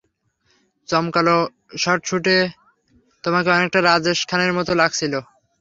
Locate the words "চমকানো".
0.89-1.35